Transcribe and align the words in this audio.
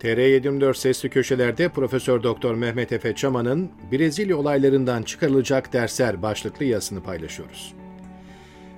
TR724 0.00 0.74
Sesli 0.74 1.10
Köşeler'de 1.10 1.68
Profesör 1.68 2.22
Doktor 2.22 2.54
Mehmet 2.54 2.92
Efe 2.92 3.14
Çaman'ın 3.14 3.70
Brezilya 3.92 4.36
olaylarından 4.36 5.02
çıkarılacak 5.02 5.72
dersler 5.72 6.22
başlıklı 6.22 6.64
yazısını 6.64 7.02
paylaşıyoruz. 7.02 7.74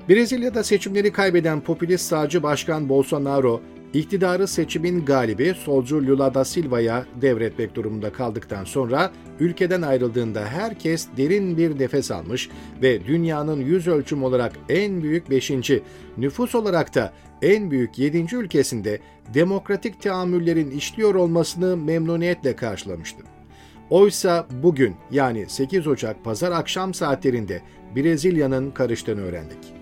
Brezilya'da 0.09 0.65
seçimleri 0.65 1.13
kaybeden 1.13 1.61
popülist 1.61 2.07
sağcı 2.07 2.43
başkan 2.43 2.89
Bolsonaro, 2.89 3.61
iktidarı 3.95 4.49
seçimin 4.49 5.05
galibi 5.05 5.55
solcu 5.65 6.07
Lula 6.07 6.35
da 6.35 6.45
Silva'ya 6.45 7.07
devretmek 7.21 7.75
durumunda 7.75 8.13
kaldıktan 8.13 8.65
sonra 8.65 9.13
ülkeden 9.41 9.83
ayrıldığında 9.83 10.45
herkes 10.45 11.09
derin 11.17 11.57
bir 11.57 11.81
nefes 11.81 12.11
almış 12.11 12.49
ve 12.83 13.07
dünyanın 13.07 13.61
yüz 13.61 13.89
ölçüm 13.89 14.25
olarak 14.25 14.53
en 14.69 15.03
büyük 15.03 15.31
5. 15.31 15.53
nüfus 16.19 16.55
olarak 16.55 16.95
da 16.95 17.13
en 17.43 17.71
büyük 17.71 17.99
7. 17.99 18.37
ülkesinde 18.37 19.01
demokratik 19.35 20.03
teamüllerin 20.03 20.71
işliyor 20.71 21.15
olmasını 21.15 21.77
memnuniyetle 21.77 22.57
karşılamıştı. 22.57 23.23
Oysa 23.91 24.47
bugün 24.63 24.95
yani 25.11 25.47
8 25.49 25.87
Ocak 25.87 26.25
pazar 26.25 26.53
akşam 26.53 26.95
saatlerinde 26.95 27.63
Brezilya'nın 27.97 28.71
karıştığını 28.71 29.21
öğrendik. 29.21 29.80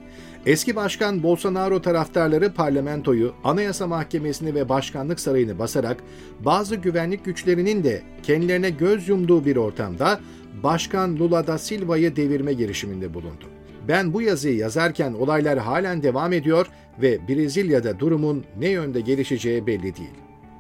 Eski 0.49 0.77
başkan 0.77 1.23
Bolsonaro 1.23 1.83
taraftarları 1.83 2.55
parlamentoyu, 2.55 3.33
Anayasa 3.45 3.87
Mahkemesi'ni 3.87 4.55
ve 4.55 4.69
Başkanlık 4.69 5.21
Sarayı'nı 5.21 5.59
basarak 5.59 5.97
bazı 6.41 6.77
güvenlik 6.77 7.25
güçlerinin 7.25 7.85
de 7.85 8.03
kendilerine 8.23 8.71
göz 8.71 9.09
yumduğu 9.09 9.45
bir 9.45 9.57
ortamda 9.57 10.21
Başkan 10.63 11.17
Lula 11.17 11.47
da 11.47 11.59
Silva'yı 11.59 12.17
devirme 12.17 12.53
girişiminde 12.53 13.15
bulundu. 13.15 13.45
Ben 13.89 14.13
bu 14.13 14.23
yazıyı 14.23 14.57
yazarken 14.57 15.13
olaylar 15.13 15.59
halen 15.59 16.03
devam 16.03 16.33
ediyor 16.33 16.67
ve 17.03 17.29
Brezilya'da 17.29 17.99
durumun 17.99 18.45
ne 18.59 18.69
yönde 18.69 19.01
gelişeceği 19.01 19.67
belli 19.67 19.97
değil. 19.97 20.15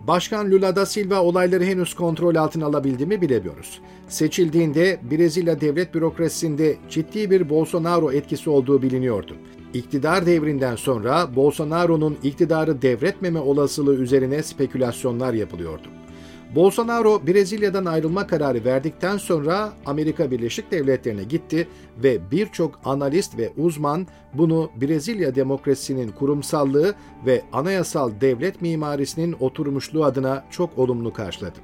Başkan 0.06 0.50
Lula 0.50 0.76
da 0.76 0.86
Silva 0.86 1.20
olayları 1.22 1.64
henüz 1.64 1.94
kontrol 1.94 2.34
altına 2.34 2.66
alabildi 2.66 3.06
mi 3.06 3.20
bilemiyoruz. 3.20 3.80
Seçildiğinde 4.08 4.98
Brezilya 5.10 5.60
devlet 5.60 5.94
bürokrasisinde 5.94 6.76
ciddi 6.90 7.30
bir 7.30 7.48
Bolsonaro 7.48 8.12
etkisi 8.12 8.50
olduğu 8.50 8.82
biliniyordu. 8.82 9.36
İktidar 9.74 10.26
devrinden 10.26 10.76
sonra 10.76 11.36
Bolsonaro'nun 11.36 12.18
iktidarı 12.22 12.82
devretmeme 12.82 13.38
olasılığı 13.38 13.96
üzerine 13.96 14.42
spekülasyonlar 14.42 15.34
yapılıyordu. 15.34 15.88
Bolsonaro 16.54 17.26
Brezilya'dan 17.26 17.84
ayrılma 17.84 18.26
kararı 18.26 18.64
verdikten 18.64 19.16
sonra 19.16 19.72
Amerika 19.86 20.30
Birleşik 20.30 20.70
Devletleri'ne 20.70 21.24
gitti 21.24 21.68
ve 22.02 22.30
birçok 22.30 22.80
analist 22.84 23.38
ve 23.38 23.52
uzman 23.56 24.06
bunu 24.34 24.70
Brezilya 24.80 25.34
demokrasisinin 25.34 26.12
kurumsallığı 26.12 26.94
ve 27.26 27.42
anayasal 27.52 28.12
devlet 28.20 28.62
mimarisinin 28.62 29.36
oturmuşluğu 29.40 30.04
adına 30.04 30.44
çok 30.50 30.78
olumlu 30.78 31.12
karşıladı. 31.12 31.58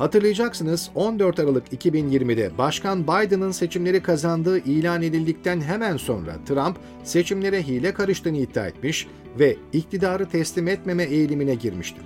Hatırlayacaksınız 0.00 0.90
14 0.94 1.38
Aralık 1.38 1.72
2020'de 1.72 2.58
Başkan 2.58 3.02
Biden'ın 3.02 3.50
seçimleri 3.50 4.02
kazandığı 4.02 4.58
ilan 4.58 5.02
edildikten 5.02 5.60
hemen 5.60 5.96
sonra 5.96 6.36
Trump 6.46 6.76
seçimlere 7.04 7.62
hile 7.62 7.94
karıştığını 7.94 8.36
iddia 8.36 8.66
etmiş 8.66 9.06
ve 9.38 9.56
iktidarı 9.72 10.28
teslim 10.28 10.68
etmeme 10.68 11.02
eğilimine 11.02 11.54
girmişti. 11.54 12.00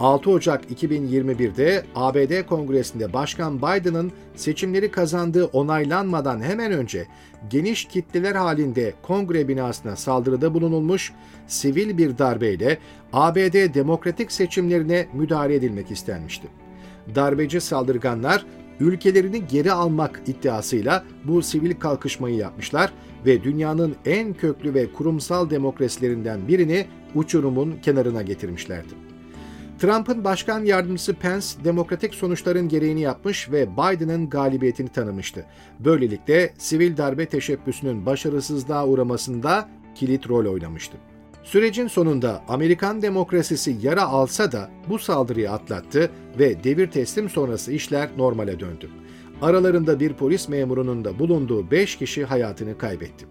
6 0.00 0.30
Ocak 0.30 0.70
2021'de 0.70 1.84
ABD 1.94 2.46
Kongresi'nde 2.46 3.12
Başkan 3.12 3.58
Biden'ın 3.58 4.12
seçimleri 4.36 4.90
kazandığı 4.90 5.44
onaylanmadan 5.44 6.40
hemen 6.40 6.72
önce 6.72 7.06
geniş 7.50 7.84
kitleler 7.84 8.34
halinde 8.34 8.94
kongre 9.02 9.48
binasına 9.48 9.96
saldırıda 9.96 10.54
bulunulmuş, 10.54 11.12
sivil 11.46 11.98
bir 11.98 12.18
darbeyle 12.18 12.78
ABD 13.12 13.74
demokratik 13.74 14.32
seçimlerine 14.32 15.06
müdahale 15.12 15.54
edilmek 15.54 15.90
istenmişti. 15.90 16.63
Darbeci 17.14 17.60
saldırganlar 17.60 18.46
ülkelerini 18.80 19.46
geri 19.46 19.72
almak 19.72 20.22
iddiasıyla 20.26 21.04
bu 21.24 21.42
sivil 21.42 21.74
kalkışmayı 21.74 22.36
yapmışlar 22.36 22.92
ve 23.26 23.44
dünyanın 23.44 23.96
en 24.06 24.34
köklü 24.34 24.74
ve 24.74 24.92
kurumsal 24.92 25.50
demokrasilerinden 25.50 26.48
birini 26.48 26.86
uçurumun 27.14 27.74
kenarına 27.82 28.22
getirmişlerdi. 28.22 28.94
Trump'ın 29.78 30.24
başkan 30.24 30.64
yardımcısı 30.64 31.14
Pence 31.14 31.46
demokratik 31.64 32.14
sonuçların 32.14 32.68
gereğini 32.68 33.00
yapmış 33.00 33.50
ve 33.52 33.68
Biden'ın 33.72 34.30
galibiyetini 34.30 34.88
tanımıştı. 34.88 35.46
Böylelikle 35.80 36.52
sivil 36.58 36.96
darbe 36.96 37.26
teşebbüsünün 37.26 38.06
başarısızlığa 38.06 38.86
uğramasında 38.86 39.68
kilit 39.94 40.28
rol 40.28 40.52
oynamıştı. 40.52 40.96
Sürecin 41.44 41.86
sonunda 41.86 42.42
Amerikan 42.48 43.02
demokrasisi 43.02 43.76
yara 43.82 44.02
alsa 44.02 44.52
da 44.52 44.70
bu 44.88 44.98
saldırıyı 44.98 45.50
atlattı 45.50 46.10
ve 46.38 46.64
devir 46.64 46.90
teslim 46.90 47.30
sonrası 47.30 47.72
işler 47.72 48.08
normale 48.16 48.60
döndü. 48.60 48.90
Aralarında 49.42 50.00
bir 50.00 50.12
polis 50.12 50.48
memurunun 50.48 51.04
da 51.04 51.18
bulunduğu 51.18 51.70
5 51.70 51.96
kişi 51.96 52.24
hayatını 52.24 52.78
kaybetti. 52.78 53.26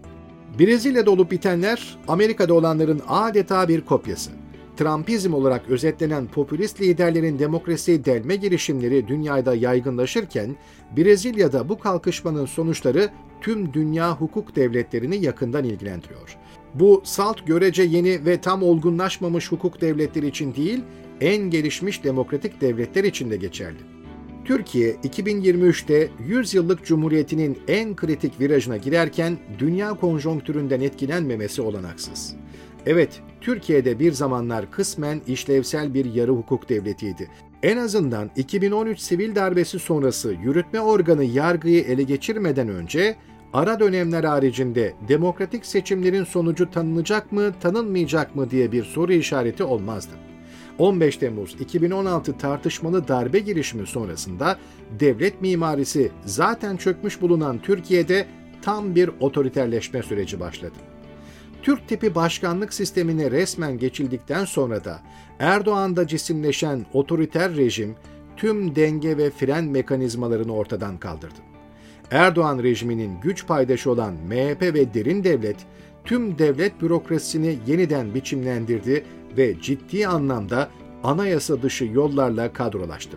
Brezilya'da 0.58 1.10
olup 1.10 1.30
bitenler 1.30 1.98
Amerika'da 2.08 2.54
olanların 2.54 3.02
adeta 3.08 3.68
bir 3.68 3.80
kopyası. 3.80 4.30
Trumpizm 4.76 5.34
olarak 5.34 5.68
özetlenen 5.68 6.26
popülist 6.26 6.80
liderlerin 6.80 7.38
demokrasiye 7.38 8.04
delme 8.04 8.36
girişimleri 8.36 9.08
dünyada 9.08 9.54
yaygınlaşırken, 9.54 10.56
Brezilya'da 10.96 11.68
bu 11.68 11.78
kalkışmanın 11.78 12.46
sonuçları 12.46 13.08
tüm 13.40 13.72
dünya 13.72 14.16
hukuk 14.16 14.56
devletlerini 14.56 15.24
yakından 15.24 15.64
ilgilendiriyor. 15.64 16.38
Bu 16.74 17.02
salt 17.04 17.46
görece 17.46 17.82
yeni 17.82 18.24
ve 18.24 18.40
tam 18.40 18.62
olgunlaşmamış 18.62 19.52
hukuk 19.52 19.80
devletleri 19.80 20.26
için 20.26 20.54
değil, 20.54 20.80
en 21.20 21.50
gelişmiş 21.50 22.04
demokratik 22.04 22.60
devletler 22.60 23.04
için 23.04 23.30
de 23.30 23.36
geçerli. 23.36 23.78
Türkiye 24.44 24.92
2023'te 24.94 26.08
100 26.26 26.54
yıllık 26.54 26.84
cumhuriyetinin 26.84 27.58
en 27.68 27.96
kritik 27.96 28.40
virajına 28.40 28.76
girerken 28.76 29.38
dünya 29.58 29.94
konjonktüründen 29.94 30.80
etkilenmemesi 30.80 31.62
olanaksız. 31.62 32.36
Evet, 32.86 33.20
Türkiye'de 33.40 33.98
bir 33.98 34.12
zamanlar 34.12 34.70
kısmen 34.70 35.20
işlevsel 35.26 35.94
bir 35.94 36.14
yarı 36.14 36.30
hukuk 36.30 36.68
devletiydi. 36.68 37.30
En 37.62 37.76
azından 37.76 38.30
2013 38.36 39.00
sivil 39.00 39.34
darbesi 39.34 39.78
sonrası 39.78 40.34
yürütme 40.42 40.80
organı 40.80 41.24
yargıyı 41.24 41.84
ele 41.84 42.02
geçirmeden 42.02 42.68
önce 42.68 43.16
ara 43.54 43.80
dönemler 43.80 44.24
haricinde 44.24 44.94
demokratik 45.08 45.66
seçimlerin 45.66 46.24
sonucu 46.24 46.70
tanınacak 46.70 47.32
mı, 47.32 47.54
tanınmayacak 47.60 48.36
mı 48.36 48.50
diye 48.50 48.72
bir 48.72 48.84
soru 48.84 49.12
işareti 49.12 49.64
olmazdı. 49.64 50.12
15 50.78 51.16
Temmuz 51.16 51.56
2016 51.60 52.38
tartışmalı 52.38 53.08
darbe 53.08 53.38
girişimi 53.38 53.86
sonrasında 53.86 54.58
devlet 55.00 55.40
mimarisi 55.42 56.10
zaten 56.24 56.76
çökmüş 56.76 57.20
bulunan 57.20 57.58
Türkiye'de 57.58 58.26
tam 58.62 58.94
bir 58.94 59.10
otoriterleşme 59.20 60.02
süreci 60.02 60.40
başladı. 60.40 60.78
Türk 61.62 61.88
tipi 61.88 62.14
başkanlık 62.14 62.74
sistemine 62.74 63.30
resmen 63.30 63.78
geçildikten 63.78 64.44
sonra 64.44 64.84
da 64.84 65.02
Erdoğan'da 65.38 66.06
cisimleşen 66.06 66.86
otoriter 66.92 67.56
rejim 67.56 67.94
tüm 68.36 68.76
denge 68.76 69.16
ve 69.18 69.30
fren 69.30 69.64
mekanizmalarını 69.64 70.54
ortadan 70.54 70.98
kaldırdı. 70.98 71.53
Erdoğan 72.10 72.62
rejiminin 72.62 73.20
güç 73.20 73.46
paydaşı 73.46 73.90
olan 73.90 74.14
MHP 74.14 74.62
ve 74.62 74.94
derin 74.94 75.24
devlet 75.24 75.56
tüm 76.04 76.38
devlet 76.38 76.82
bürokrasisini 76.82 77.58
yeniden 77.66 78.14
biçimlendirdi 78.14 79.04
ve 79.36 79.60
ciddi 79.60 80.06
anlamda 80.06 80.70
anayasa 81.04 81.62
dışı 81.62 81.84
yollarla 81.84 82.52
kadrolaştı. 82.52 83.16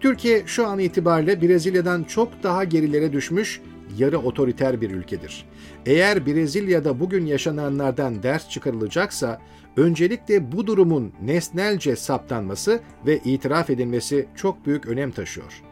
Türkiye 0.00 0.42
şu 0.46 0.66
an 0.66 0.78
itibariyle 0.78 1.42
Brezilya'dan 1.42 2.04
çok 2.04 2.42
daha 2.42 2.64
gerilere 2.64 3.12
düşmüş 3.12 3.60
yarı 3.98 4.18
otoriter 4.18 4.80
bir 4.80 4.90
ülkedir. 4.90 5.44
Eğer 5.86 6.26
Brezilya'da 6.26 7.00
bugün 7.00 7.26
yaşananlardan 7.26 8.22
ders 8.22 8.48
çıkarılacaksa 8.48 9.40
öncelikle 9.76 10.52
bu 10.52 10.66
durumun 10.66 11.12
nesnelce 11.22 11.96
saptanması 11.96 12.80
ve 13.06 13.18
itiraf 13.24 13.70
edilmesi 13.70 14.26
çok 14.36 14.66
büyük 14.66 14.86
önem 14.86 15.10
taşıyor. 15.10 15.62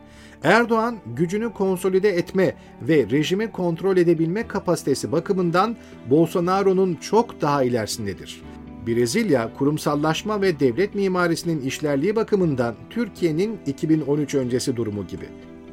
Erdoğan 0.44 0.97
gücünü 1.17 1.53
konsolide 1.53 2.09
etme 2.09 2.55
ve 2.83 3.06
rejimi 3.11 3.53
kontrol 3.53 3.97
edebilme 3.97 4.49
kapasitesi 4.49 5.12
bakımından 5.12 5.77
Bolsonaro'nun 6.11 6.94
çok 6.94 7.41
daha 7.41 7.62
ilerisindedir. 7.62 8.43
Brezilya 8.87 9.55
kurumsallaşma 9.55 10.43
ve 10.43 10.61
devlet 10.61 10.94
mimarisinin 10.94 11.61
işlerliği 11.61 12.17
bakımından 12.17 12.75
Türkiye'nin 12.91 13.59
2013 13.67 14.35
öncesi 14.35 14.77
durumu 14.77 15.06
gibi. 15.06 15.25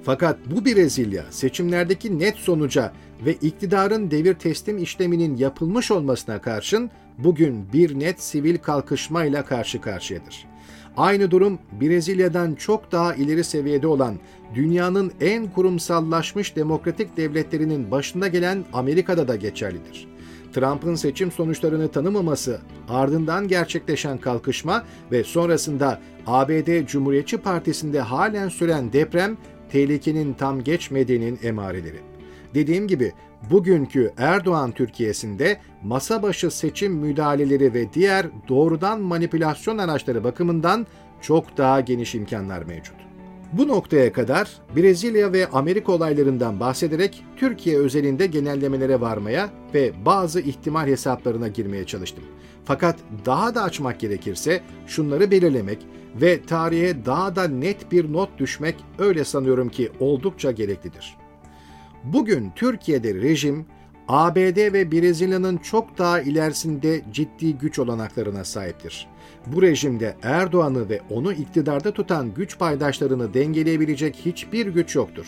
Fakat 0.03 0.37
bu 0.51 0.65
Brezilya 0.65 1.23
seçimlerdeki 1.29 2.19
net 2.19 2.35
sonuca 2.35 2.93
ve 3.25 3.33
iktidarın 3.33 4.11
devir 4.11 4.33
teslim 4.33 4.77
işleminin 4.77 5.37
yapılmış 5.37 5.91
olmasına 5.91 6.41
karşın 6.41 6.91
bugün 7.17 7.73
bir 7.73 7.99
net 7.99 8.21
sivil 8.21 8.57
kalkışmayla 8.57 9.45
karşı 9.45 9.81
karşıyadır. 9.81 10.48
Aynı 10.97 11.31
durum 11.31 11.59
Brezilya'dan 11.81 12.55
çok 12.55 12.91
daha 12.91 13.15
ileri 13.15 13.43
seviyede 13.43 13.87
olan 13.87 14.15
dünyanın 14.55 15.11
en 15.21 15.47
kurumsallaşmış 15.47 16.55
demokratik 16.55 17.17
devletlerinin 17.17 17.91
başında 17.91 18.27
gelen 18.27 18.65
Amerika'da 18.73 19.27
da 19.27 19.35
geçerlidir. 19.35 20.07
Trump'ın 20.53 20.95
seçim 20.95 21.31
sonuçlarını 21.31 21.87
tanımaması, 21.91 22.61
ardından 22.89 23.47
gerçekleşen 23.47 24.17
kalkışma 24.17 24.83
ve 25.11 25.23
sonrasında 25.23 26.01
ABD 26.27 26.85
Cumhuriyetçi 26.85 27.37
Partisi'nde 27.37 28.01
halen 28.01 28.49
süren 28.49 28.93
deprem 28.93 29.37
tehlikenin 29.71 30.33
tam 30.33 30.63
geçmediğinin 30.63 31.39
emareleri. 31.43 31.99
Dediğim 32.53 32.87
gibi 32.87 33.13
bugünkü 33.51 34.13
Erdoğan 34.17 34.71
Türkiye'sinde 34.71 35.57
masa 35.83 36.23
başı 36.23 36.51
seçim 36.51 36.93
müdahaleleri 36.93 37.73
ve 37.73 37.93
diğer 37.93 38.27
doğrudan 38.47 39.01
manipülasyon 39.01 39.77
araçları 39.77 40.23
bakımından 40.23 40.87
çok 41.21 41.57
daha 41.57 41.81
geniş 41.81 42.15
imkanlar 42.15 42.61
mevcut. 42.63 42.95
Bu 43.53 43.67
noktaya 43.67 44.13
kadar 44.13 44.49
Brezilya 44.75 45.33
ve 45.33 45.47
Amerika 45.47 45.91
olaylarından 45.91 46.59
bahsederek 46.59 47.23
Türkiye 47.37 47.77
özelinde 47.77 48.27
genellemelere 48.27 49.01
varmaya 49.01 49.49
ve 49.73 49.91
bazı 50.05 50.41
ihtimal 50.41 50.87
hesaplarına 50.87 51.47
girmeye 51.47 51.85
çalıştım. 51.85 52.23
Fakat 52.65 52.95
daha 53.25 53.55
da 53.55 53.63
açmak 53.63 53.99
gerekirse 53.99 54.61
şunları 54.87 55.31
belirlemek 55.31 55.79
ve 56.21 56.41
tarihe 56.43 57.05
daha 57.05 57.35
da 57.35 57.47
net 57.47 57.91
bir 57.91 58.13
not 58.13 58.29
düşmek 58.37 58.75
öyle 58.99 59.23
sanıyorum 59.23 59.69
ki 59.69 59.91
oldukça 59.99 60.51
gereklidir. 60.51 61.18
Bugün 62.03 62.51
Türkiye'de 62.55 63.13
rejim 63.13 63.65
ABD 64.07 64.73
ve 64.73 64.91
Brezilya'nın 64.91 65.57
çok 65.57 65.97
daha 65.97 66.21
ilerisinde 66.21 67.01
ciddi 67.11 67.57
güç 67.57 67.79
olanaklarına 67.79 68.43
sahiptir. 68.43 69.07
Bu 69.47 69.61
rejimde 69.61 70.15
Erdoğan'ı 70.23 70.89
ve 70.89 71.01
onu 71.09 71.33
iktidarda 71.33 71.91
tutan 71.91 72.33
güç 72.33 72.59
paydaşlarını 72.59 73.33
dengeleyebilecek 73.33 74.15
hiçbir 74.15 74.67
güç 74.67 74.95
yoktur. 74.95 75.25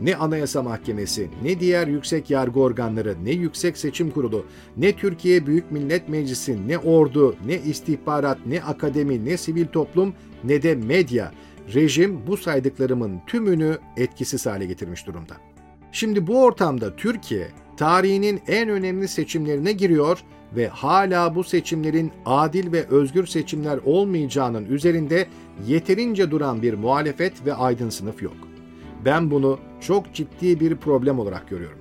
Ne 0.00 0.16
Anayasa 0.16 0.62
Mahkemesi, 0.62 1.28
ne 1.42 1.60
diğer 1.60 1.86
yüksek 1.86 2.30
yargı 2.30 2.60
organları, 2.60 3.16
ne 3.24 3.30
Yüksek 3.30 3.78
Seçim 3.78 4.10
Kurulu, 4.10 4.46
ne 4.76 4.96
Türkiye 4.96 5.46
Büyük 5.46 5.70
Millet 5.70 6.08
Meclisi, 6.08 6.68
ne 6.68 6.78
ordu, 6.78 7.36
ne 7.46 7.58
istihbarat, 7.58 8.38
ne 8.46 8.62
akademi, 8.62 9.24
ne 9.24 9.36
sivil 9.36 9.66
toplum, 9.66 10.14
ne 10.44 10.62
de 10.62 10.74
medya. 10.74 11.32
Rejim 11.74 12.26
bu 12.26 12.36
saydıklarımın 12.36 13.20
tümünü 13.26 13.78
etkisiz 13.96 14.46
hale 14.46 14.66
getirmiş 14.66 15.06
durumda. 15.06 15.51
Şimdi 15.92 16.26
bu 16.26 16.42
ortamda 16.42 16.96
Türkiye 16.96 17.48
tarihinin 17.76 18.40
en 18.48 18.68
önemli 18.68 19.08
seçimlerine 19.08 19.72
giriyor 19.72 20.18
ve 20.56 20.68
hala 20.68 21.34
bu 21.34 21.44
seçimlerin 21.44 22.12
adil 22.26 22.72
ve 22.72 22.86
özgür 22.86 23.26
seçimler 23.26 23.78
olmayacağının 23.84 24.64
üzerinde 24.66 25.26
yeterince 25.66 26.30
duran 26.30 26.62
bir 26.62 26.74
muhalefet 26.74 27.46
ve 27.46 27.54
aydın 27.54 27.90
sınıf 27.90 28.22
yok. 28.22 28.36
Ben 29.04 29.30
bunu 29.30 29.58
çok 29.80 30.14
ciddi 30.14 30.60
bir 30.60 30.76
problem 30.76 31.18
olarak 31.18 31.48
görüyorum. 31.48 31.78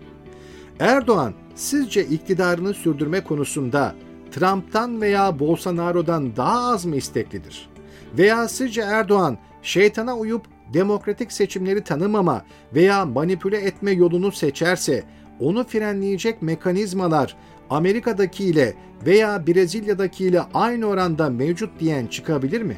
Erdoğan 0.80 1.34
sizce 1.56 2.06
iktidarını 2.06 2.74
sürdürme 2.74 3.24
konusunda 3.24 3.96
Trump'tan 4.32 5.02
veya 5.02 5.40
Bolsonaro'dan 5.40 6.36
daha 6.36 6.74
az 6.74 6.86
mı 6.86 6.96
isteklidir? 6.96 7.70
Veya 8.18 8.48
sizce 8.48 8.82
Erdoğan 8.82 9.38
şeytana 9.62 10.18
uyup 10.18 10.46
demokratik 10.74 11.32
seçimleri 11.32 11.84
tanımama 11.84 12.46
veya 12.76 13.06
manipüle 13.06 13.58
etme 13.58 13.92
yolunu 13.92 14.32
seçerse 14.32 15.04
onu 15.40 15.64
frenleyecek 15.64 16.42
mekanizmalar 16.42 17.36
Amerika'daki 17.70 18.46
ile 18.46 18.74
veya 19.06 19.48
Brezilya'daki 19.48 20.26
ile 20.26 20.42
aynı 20.54 20.86
oranda 20.86 21.30
mevcut 21.30 21.80
diyen 21.80 22.08
çıkabilir 22.08 22.62
mi? 22.62 22.78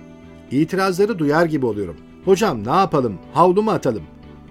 İtirazları 0.51 1.19
duyar 1.19 1.45
gibi 1.45 1.65
oluyorum. 1.65 1.97
Hocam 2.25 2.65
ne 2.65 2.71
yapalım? 2.71 3.19
Havlu 3.33 3.63
mu 3.63 3.71
atalım? 3.71 4.03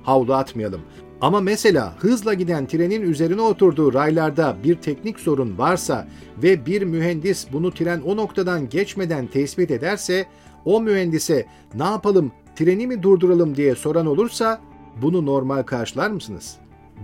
Havlu 0.02 0.34
atmayalım. 0.34 0.80
Ama 1.20 1.40
mesela 1.40 1.94
hızla 1.98 2.34
giden 2.34 2.66
trenin 2.66 3.02
üzerine 3.02 3.40
oturduğu 3.40 3.94
raylarda 3.94 4.56
bir 4.64 4.74
teknik 4.74 5.20
sorun 5.20 5.58
varsa 5.58 6.08
ve 6.42 6.66
bir 6.66 6.82
mühendis 6.82 7.46
bunu 7.52 7.74
tren 7.74 8.00
o 8.00 8.16
noktadan 8.16 8.68
geçmeden 8.68 9.26
tespit 9.26 9.70
ederse 9.70 10.26
o 10.64 10.80
mühendise 10.80 11.46
ne 11.74 11.84
yapalım 11.84 12.32
treni 12.56 12.86
mi 12.86 13.02
durduralım 13.02 13.56
diye 13.56 13.74
soran 13.74 14.06
olursa 14.06 14.60
bunu 15.02 15.26
normal 15.26 15.62
karşılar 15.62 16.10
mısınız? 16.10 16.56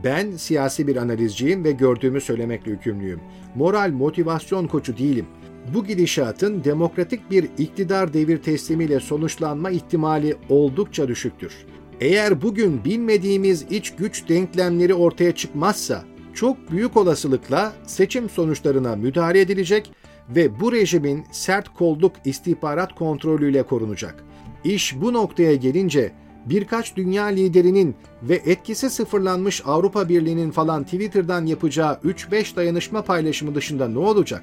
Ben 0.05 0.31
siyasi 0.31 0.87
bir 0.87 0.97
analizciyim 0.97 1.65
ve 1.65 1.73
gördüğümü 1.73 2.21
söylemekle 2.21 2.71
yükümlüyüm. 2.71 3.21
Moral 3.55 3.91
motivasyon 3.91 4.67
koçu 4.67 4.99
değilim. 4.99 5.27
Bu 5.75 5.85
gidişatın 5.85 6.65
demokratik 6.65 7.31
bir 7.31 7.49
iktidar 7.59 8.13
devir 8.13 8.43
teslimiyle 8.43 9.01
sonuçlanma 9.01 9.71
ihtimali 9.71 10.37
oldukça 10.49 11.09
düşüktür. 11.09 11.53
Eğer 12.01 12.43
bugün 12.43 12.85
bilmediğimiz 12.85 13.67
iç 13.71 13.95
güç 13.97 14.29
denklemleri 14.29 14.95
ortaya 14.95 15.35
çıkmazsa 15.35 16.05
çok 16.35 16.71
büyük 16.71 16.97
olasılıkla 16.97 17.73
seçim 17.87 18.31
sonuçlarına 18.31 18.97
müdahale 18.97 19.41
edilecek 19.41 19.93
ve 20.29 20.61
bu 20.61 20.73
rejimin 20.73 21.25
sert 21.33 21.69
kolluk 21.69 22.13
istihbarat 22.25 22.95
kontrolüyle 22.95 23.63
korunacak. 23.63 24.25
İş 24.65 25.01
bu 25.01 25.13
noktaya 25.13 25.55
gelince 25.55 26.13
birkaç 26.47 26.97
dünya 26.97 27.25
liderinin 27.25 27.97
ve 28.23 28.35
etkisi 28.35 28.91
sıfırlanmış 28.91 29.63
Avrupa 29.67 30.09
Birliği'nin 30.09 30.51
falan 30.51 30.85
Twitter'dan 30.85 31.47
yapacağı 31.47 31.95
3-5 31.95 32.57
dayanışma 32.57 33.03
paylaşımı 33.03 33.55
dışında 33.55 33.89
ne 33.89 33.99
olacak? 33.99 34.43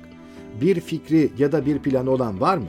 Bir 0.62 0.80
fikri 0.80 1.32
ya 1.38 1.52
da 1.52 1.66
bir 1.66 1.80
planı 1.80 2.10
olan 2.10 2.42
var 2.42 2.58
mı? 2.58 2.68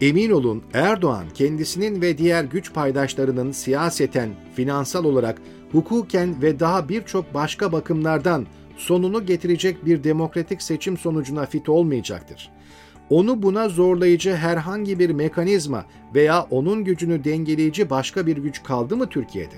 Emin 0.00 0.30
olun 0.30 0.62
Erdoğan 0.72 1.24
kendisinin 1.34 2.02
ve 2.02 2.18
diğer 2.18 2.44
güç 2.44 2.72
paydaşlarının 2.72 3.52
siyaseten, 3.52 4.30
finansal 4.54 5.04
olarak, 5.04 5.42
hukuken 5.72 6.42
ve 6.42 6.60
daha 6.60 6.88
birçok 6.88 7.34
başka 7.34 7.72
bakımlardan 7.72 8.46
sonunu 8.76 9.26
getirecek 9.26 9.86
bir 9.86 10.04
demokratik 10.04 10.62
seçim 10.62 10.96
sonucuna 10.96 11.46
fit 11.46 11.68
olmayacaktır 11.68 12.50
onu 13.10 13.42
buna 13.42 13.68
zorlayıcı 13.68 14.34
herhangi 14.34 14.98
bir 14.98 15.10
mekanizma 15.10 15.84
veya 16.14 16.46
onun 16.50 16.84
gücünü 16.84 17.24
dengeleyici 17.24 17.90
başka 17.90 18.26
bir 18.26 18.36
güç 18.36 18.62
kaldı 18.62 18.96
mı 18.96 19.08
Türkiye'de? 19.08 19.56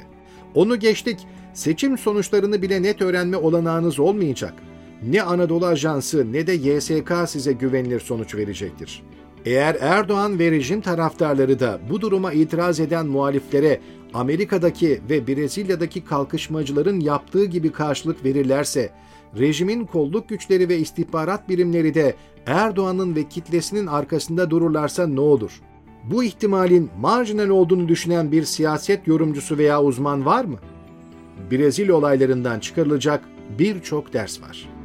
Onu 0.54 0.78
geçtik, 0.78 1.26
seçim 1.54 1.98
sonuçlarını 1.98 2.62
bile 2.62 2.82
net 2.82 3.02
öğrenme 3.02 3.36
olanağınız 3.36 3.98
olmayacak. 3.98 4.54
Ne 5.02 5.22
Anadolu 5.22 5.66
Ajansı 5.66 6.32
ne 6.32 6.46
de 6.46 6.52
YSK 6.52 7.12
size 7.26 7.52
güvenilir 7.52 8.00
sonuç 8.00 8.34
verecektir. 8.34 9.02
Eğer 9.44 9.76
Erdoğan 9.80 10.38
ve 10.38 10.50
rejim 10.50 10.80
taraftarları 10.80 11.60
da 11.60 11.80
bu 11.90 12.00
duruma 12.00 12.32
itiraz 12.32 12.80
eden 12.80 13.06
muhaliflere 13.06 13.80
Amerika'daki 14.14 15.00
ve 15.10 15.26
Brezilya'daki 15.26 16.04
kalkışmacıların 16.04 17.00
yaptığı 17.00 17.44
gibi 17.44 17.72
karşılık 17.72 18.24
verirlerse, 18.24 18.90
rejimin 19.38 19.86
kolluk 19.86 20.28
güçleri 20.28 20.68
ve 20.68 20.78
istihbarat 20.78 21.48
birimleri 21.48 21.94
de 21.94 22.14
Erdoğan'ın 22.46 23.16
ve 23.16 23.28
kitlesinin 23.28 23.86
arkasında 23.86 24.50
dururlarsa 24.50 25.06
ne 25.06 25.20
olur? 25.20 25.60
Bu 26.04 26.24
ihtimalin 26.24 26.90
marjinal 27.00 27.48
olduğunu 27.48 27.88
düşünen 27.88 28.32
bir 28.32 28.42
siyaset 28.42 29.06
yorumcusu 29.06 29.58
veya 29.58 29.82
uzman 29.82 30.26
var 30.26 30.44
mı? 30.44 30.58
Brezilya 31.50 31.94
olaylarından 31.94 32.60
çıkarılacak 32.60 33.24
birçok 33.58 34.12
ders 34.12 34.42
var. 34.42 34.75